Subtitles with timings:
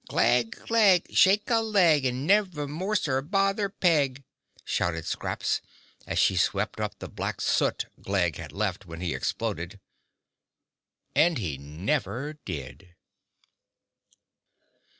[0.09, 4.23] "Glegg, Glegg, shake a leg And never more, Sir, bother Peg!"
[4.65, 5.61] shouted Scraps,
[6.07, 9.79] as she swept up the black soot Glegg had left when he exploded.
[11.15, 12.95] And he never did.